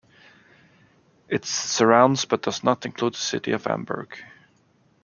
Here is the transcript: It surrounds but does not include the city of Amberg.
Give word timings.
It 1.29 1.45
surrounds 1.45 2.25
but 2.25 2.41
does 2.41 2.63
not 2.63 2.87
include 2.87 3.13
the 3.13 3.19
city 3.19 3.51
of 3.51 3.65
Amberg. 3.65 4.15